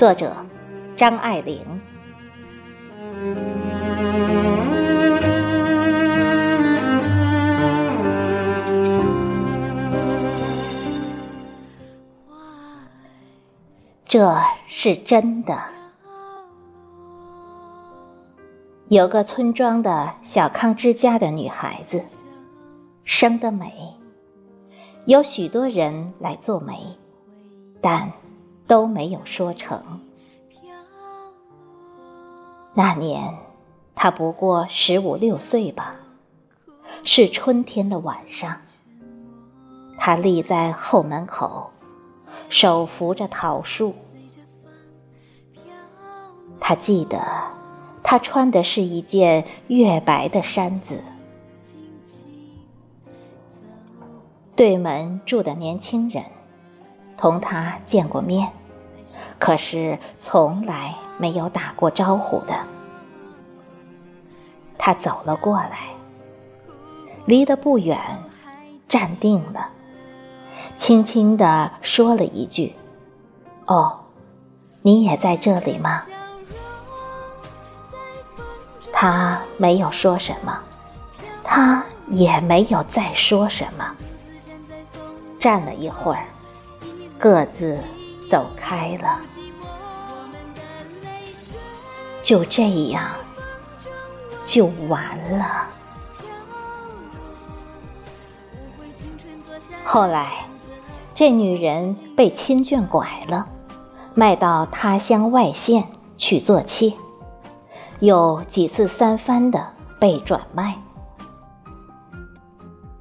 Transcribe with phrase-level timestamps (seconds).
[0.00, 0.34] 作者：
[0.96, 1.60] 张爱玲。
[14.06, 14.34] 这
[14.68, 15.60] 是真的。
[18.88, 22.02] 有个村庄的小康之家的女孩子，
[23.04, 23.70] 生得美，
[25.04, 26.96] 有许多人来做媒，
[27.82, 28.10] 但
[28.70, 29.82] 都没有说成。
[32.72, 33.36] 那年，
[33.96, 35.96] 她不过十五六岁吧，
[37.02, 38.60] 是春天的晚上，
[39.98, 41.72] 她立在后门口。
[42.48, 43.92] 手扶着桃树，
[46.60, 47.20] 他记得，
[48.02, 51.00] 他穿的是一件月白的衫子。
[54.54, 56.24] 对门住的年轻人，
[57.16, 58.50] 同他见过面，
[59.40, 62.54] 可是从来没有打过招呼的。
[64.78, 65.88] 他走了过来，
[67.26, 67.98] 离得不远，
[68.88, 69.68] 站定了。
[70.76, 72.74] 轻轻地说了一句
[73.66, 73.98] ：“哦，
[74.82, 76.04] 你也在这里吗？”
[78.92, 80.60] 他没有说什么，
[81.42, 83.94] 他也没有再说什么。
[85.38, 86.26] 站了一会儿，
[87.18, 87.78] 各自
[88.30, 89.20] 走开了。
[92.22, 93.10] 就这样，
[94.44, 95.66] 就完了。
[99.84, 100.46] 后来。
[101.12, 103.46] 这女人被亲眷拐了，
[104.14, 105.86] 卖到他乡外县
[106.16, 106.94] 去做妾，
[107.98, 109.66] 又几次三番的
[109.98, 110.78] 被转卖。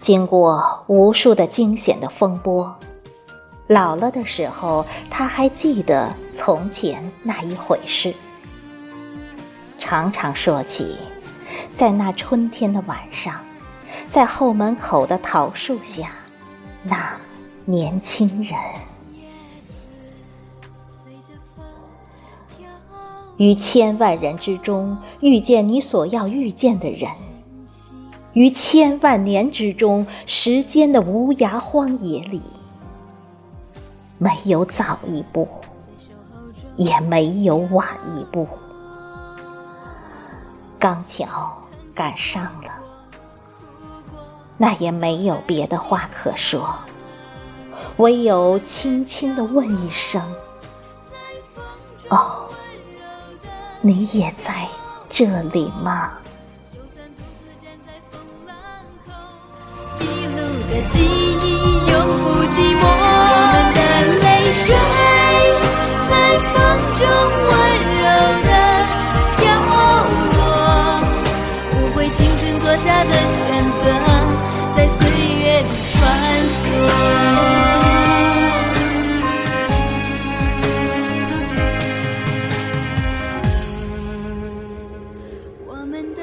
[0.00, 2.72] 经过无数的惊险的风波，
[3.66, 8.14] 老了的时候，他还记得从前那一回事，
[9.78, 10.96] 常常说起，
[11.74, 13.40] 在那春天的晚上，
[14.08, 16.12] 在后门口的桃树下，
[16.82, 17.12] 那。
[17.66, 18.58] 年轻人，
[23.38, 27.10] 于千万人之中遇见你所要遇见的人，
[28.34, 32.42] 于千万年之中时间的无涯荒野里，
[34.18, 35.48] 没有早一步，
[36.76, 37.86] 也没有晚
[38.16, 38.48] 一步，
[40.78, 41.56] 刚巧
[41.94, 42.70] 赶上了，
[44.56, 46.74] 那也没有别的话可说。
[47.98, 50.22] 唯有轻轻地问一声
[52.10, 52.48] ：“哦，
[53.80, 54.66] 你也在
[55.08, 56.12] 这里吗？”
[60.90, 62.33] 记忆永不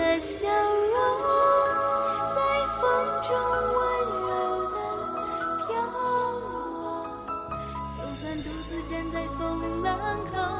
[0.00, 0.96] 的笑容
[2.34, 2.36] 在
[2.80, 2.82] 风
[3.22, 3.28] 中
[3.76, 3.80] 温
[4.26, 4.30] 柔
[4.70, 4.76] 的
[5.66, 5.68] 飘
[6.40, 7.06] 落，
[7.94, 9.88] 就算独自站在风浪
[10.32, 10.59] 口。